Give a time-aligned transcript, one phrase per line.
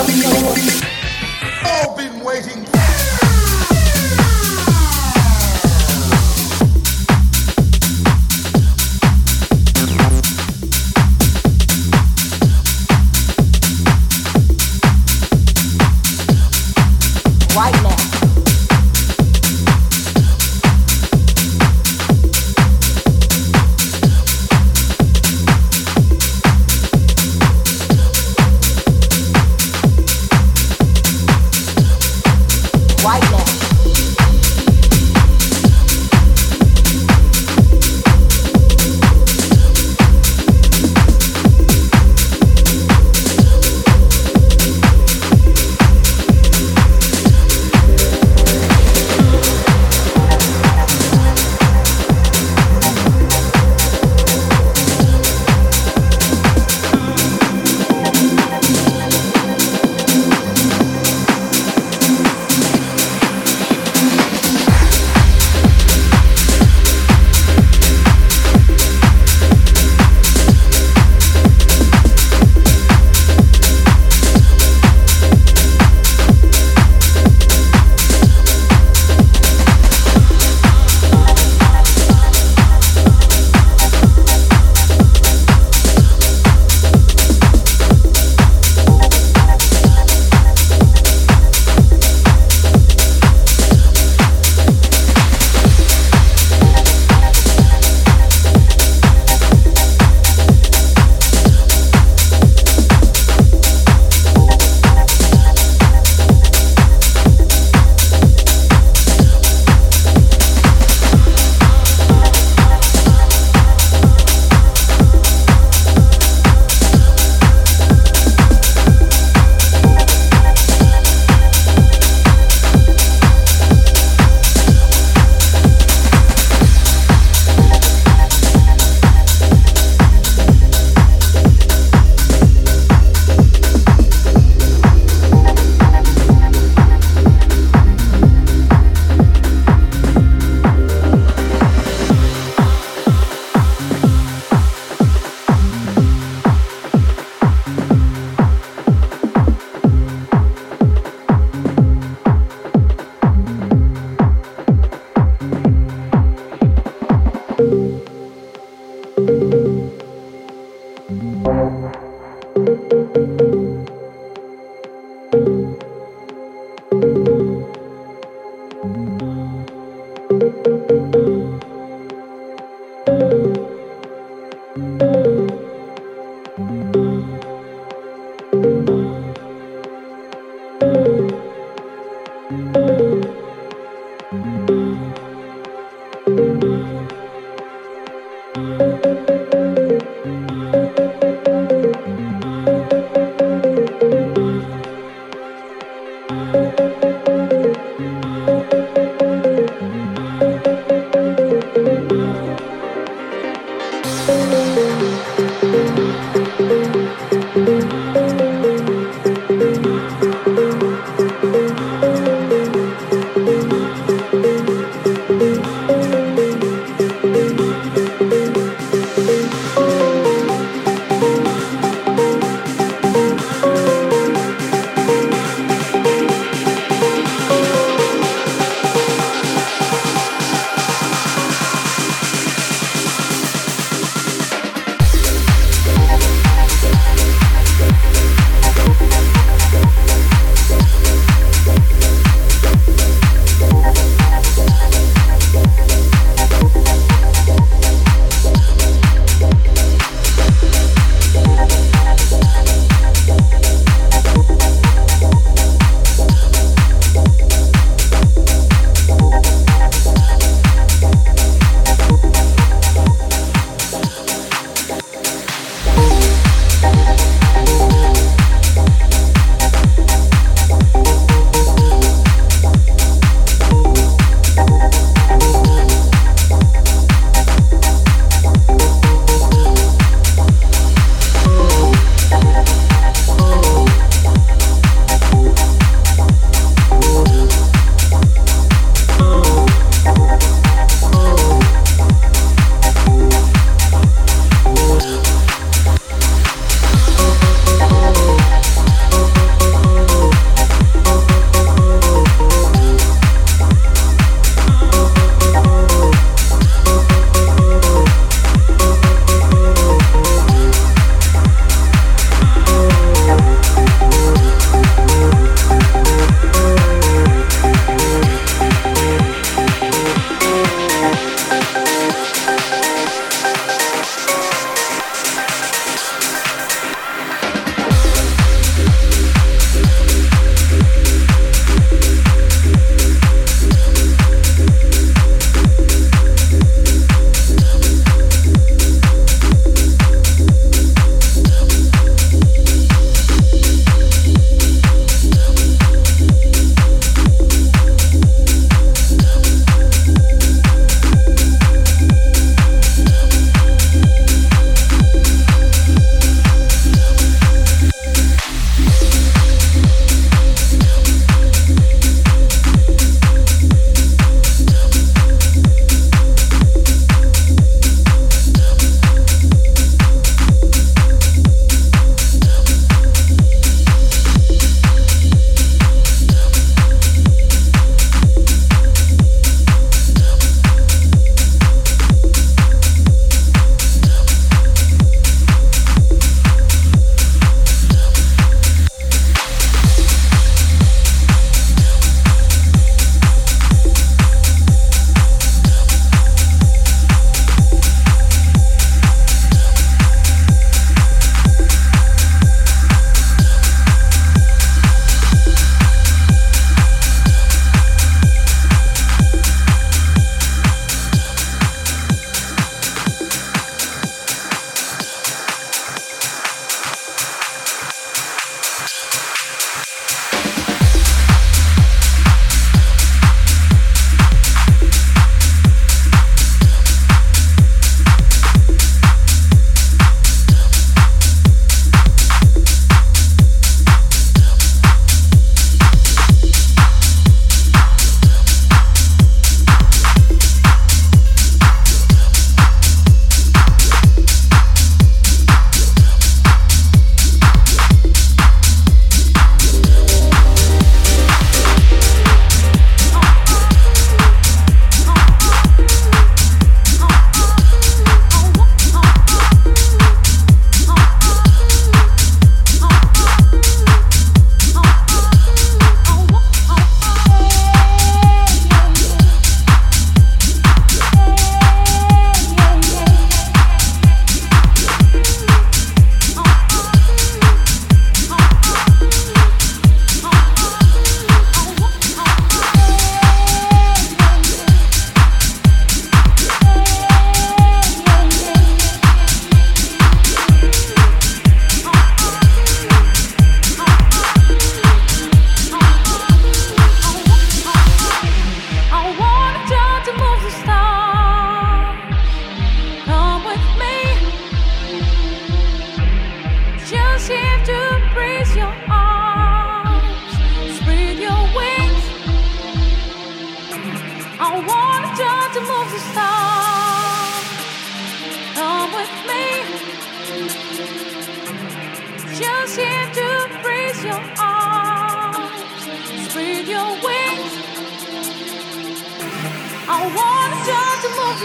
[0.00, 2.77] I've been waiting.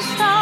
[0.03, 0.32] stop.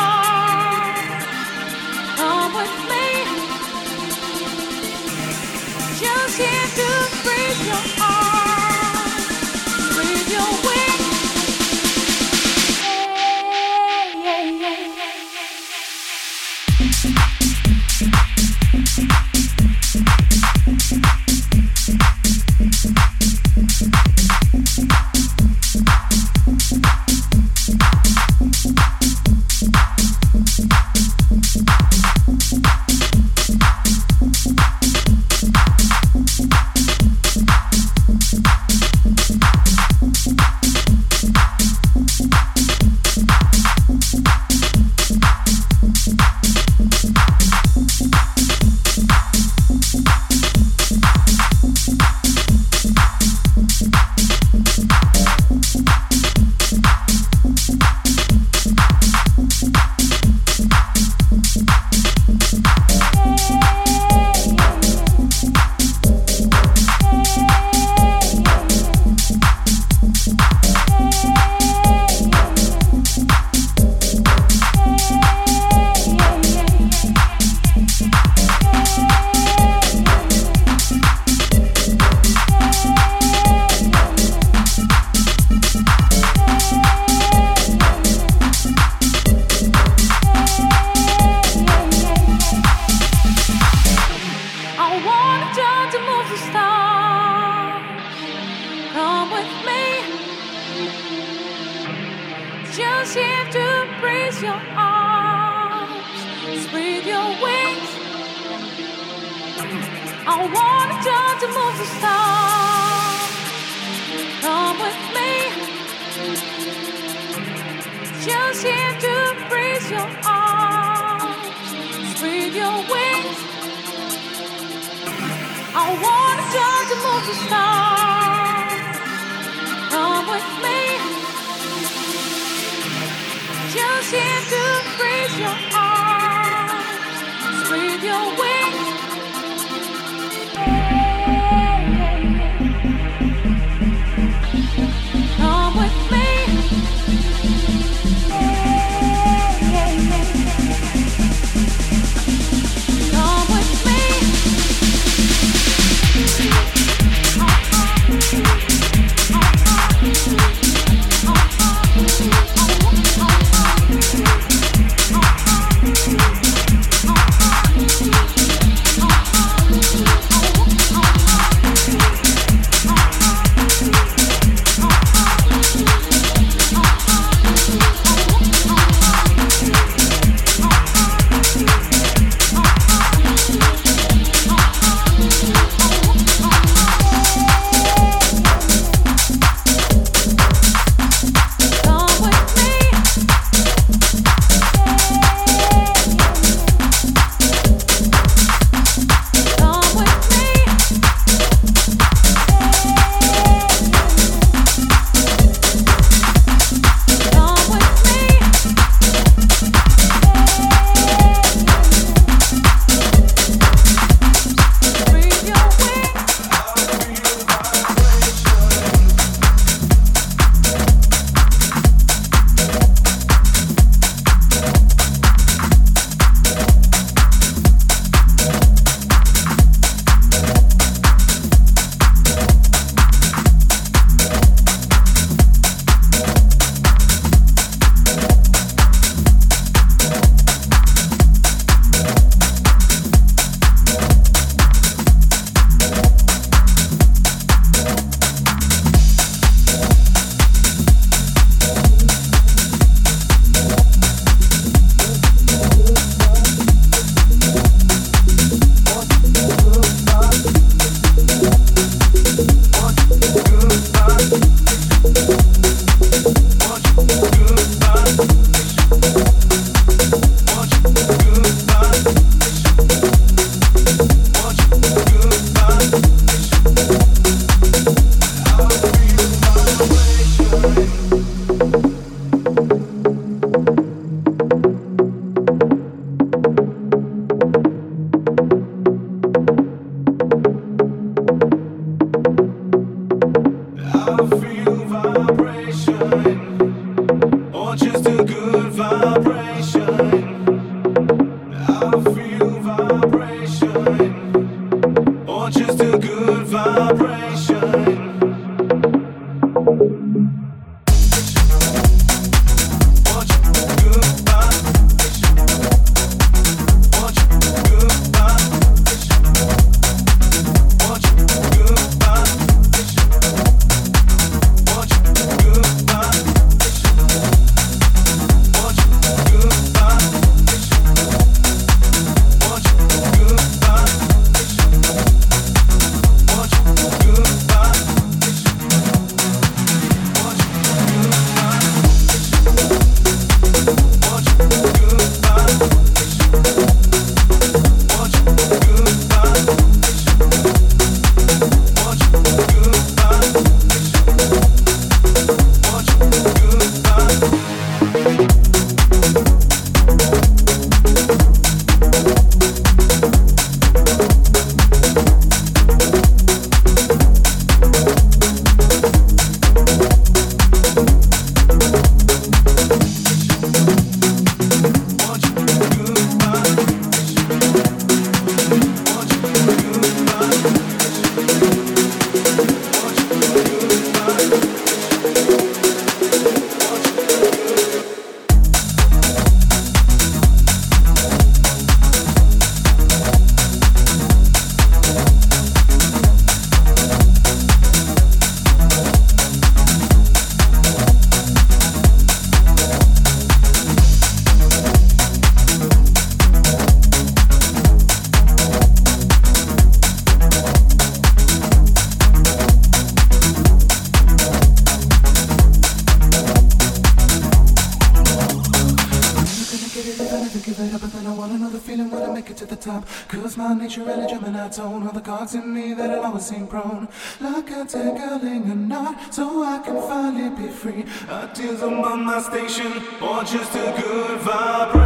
[426.51, 426.87] Prone.
[427.21, 430.83] Like a tangling a knot, so I can finally be free.
[431.09, 432.71] A tears on my station,
[433.01, 434.80] or just a good vibration.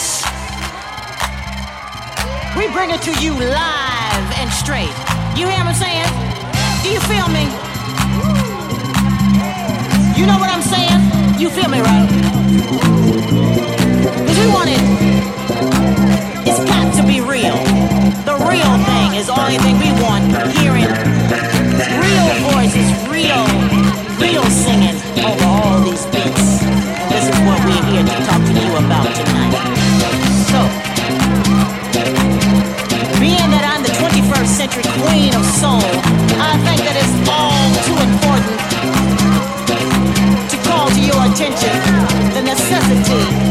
[2.56, 4.94] We bring it to you live and straight.
[5.36, 6.08] You hear what I'm saying?
[6.82, 7.44] Do you feel me?
[10.16, 11.40] You know what I'm saying?
[11.40, 12.08] You feel me, right?
[14.26, 14.80] Cause we want it.
[16.46, 17.56] It's got to be real.
[18.24, 20.24] The real thing is the only thing we want.
[20.58, 20.88] Hearing
[22.00, 23.44] real voices, real,
[24.20, 26.64] real singing over all these beats.
[27.10, 28.43] This is what we're here to talk
[34.74, 35.80] 21st queen of soul,
[36.40, 38.58] I think that it's all too important
[40.50, 41.78] to call to your attention
[42.34, 43.43] the necessity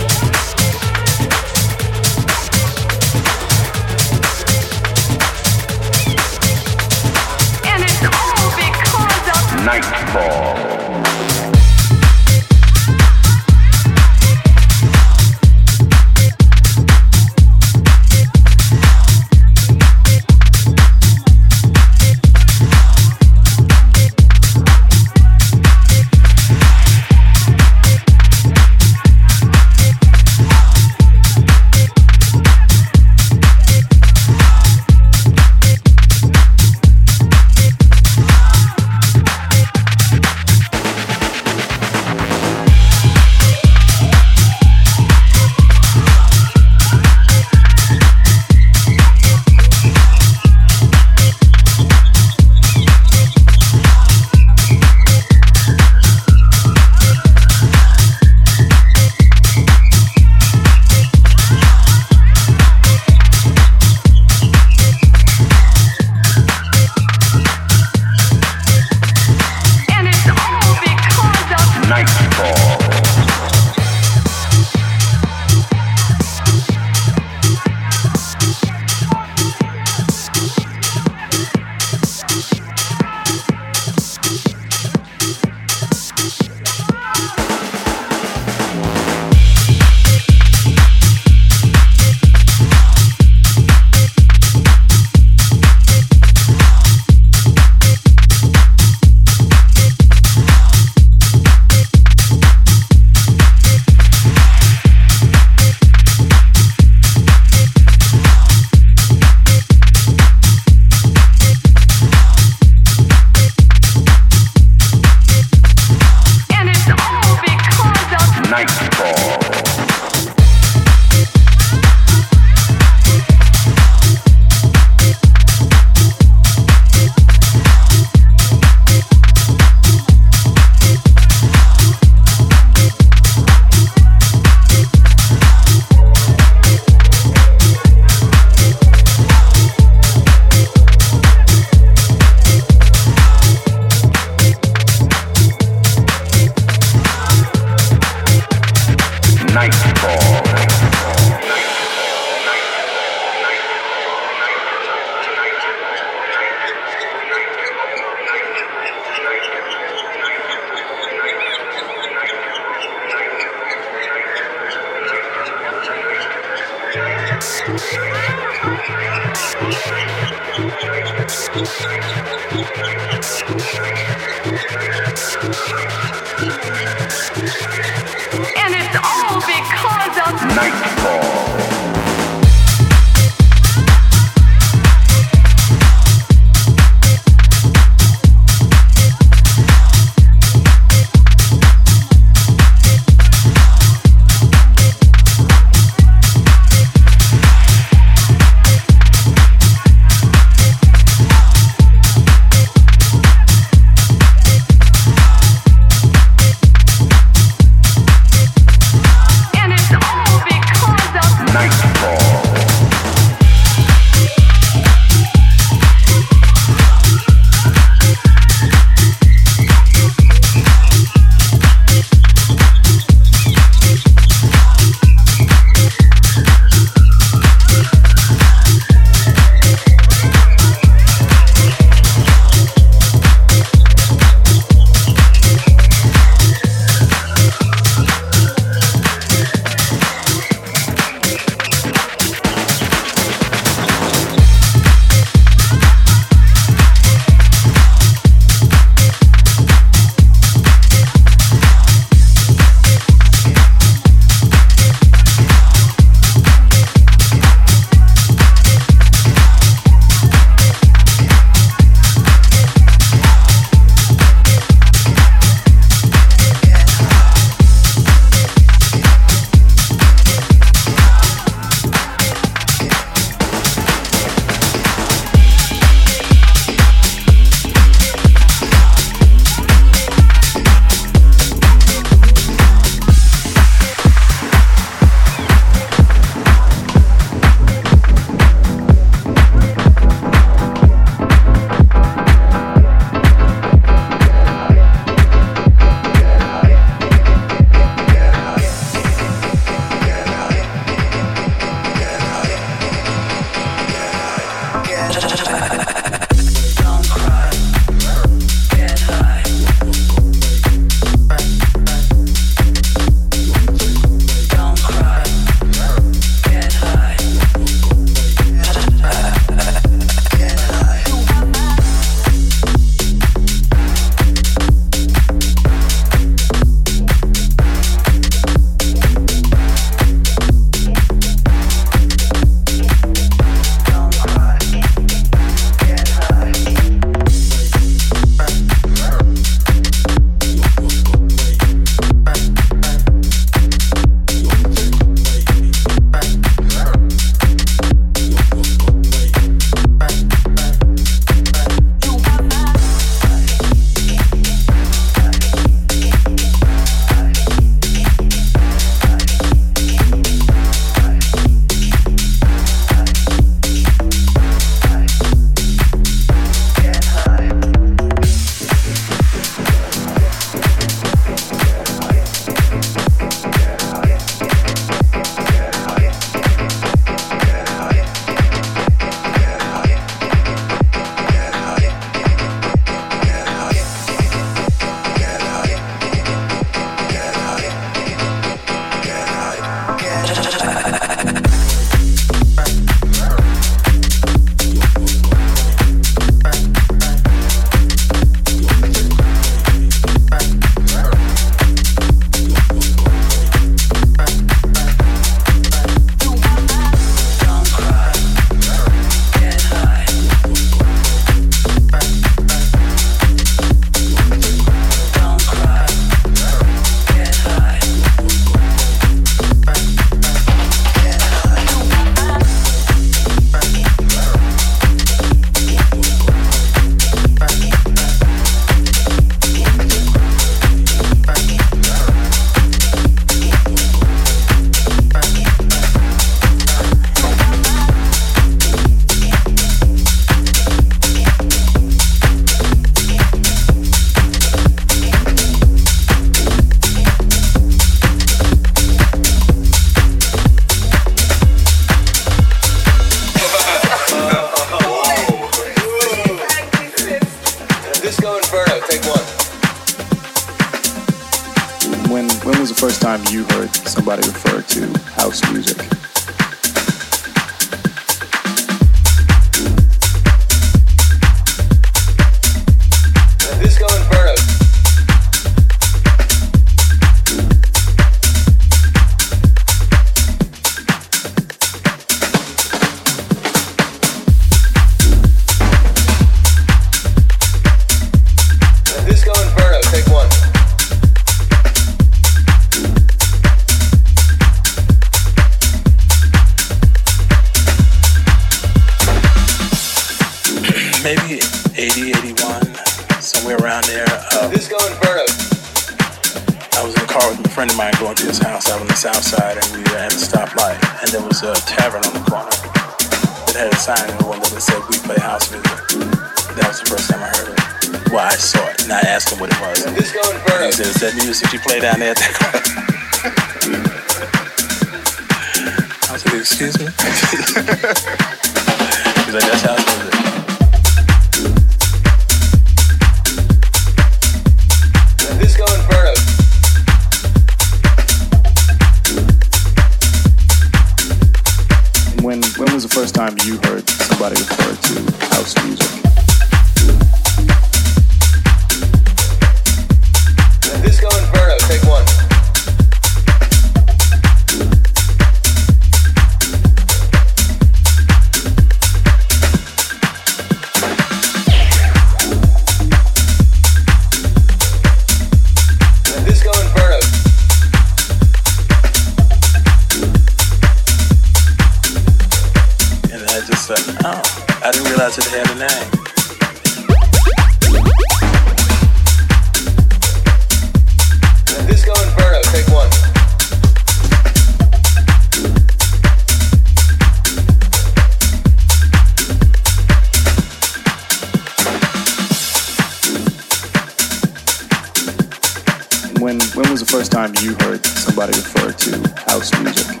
[596.32, 598.90] When when was the first time you heard somebody refer to
[599.28, 600.00] house music?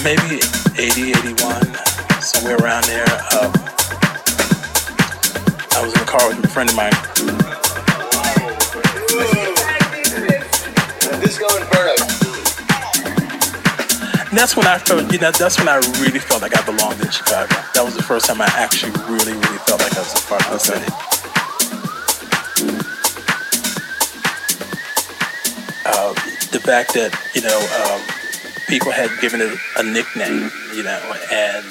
[0.00, 0.40] maybe
[0.80, 1.60] 80, 81,
[2.24, 3.04] somewhere around there.
[3.36, 3.52] Um,
[5.76, 6.96] I was in a car with a friend of mine.
[11.20, 12.00] Disco Inferno.
[14.32, 17.10] That's when I felt, you know, that's when I really felt like I belonged in
[17.10, 17.52] Chicago.
[17.74, 20.46] That was the first time I actually really, really felt like I was a part
[20.46, 21.43] of the city.
[26.54, 28.00] The fact that, you know, um,
[28.68, 31.00] people had given it a nickname, you know,
[31.32, 31.66] and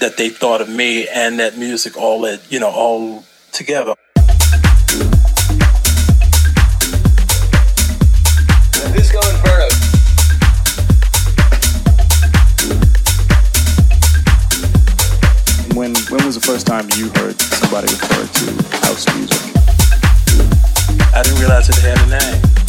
[0.00, 3.94] that they thought of me and that music all that, you know, all together.
[8.92, 9.68] Disco Inferno.
[15.78, 18.46] When when was the first time you heard somebody refer to
[18.84, 19.38] house music?
[21.14, 22.65] I didn't realize it had a name.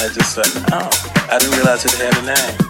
[0.00, 0.90] I just said, oh,
[1.30, 2.69] I didn't realize it had a name.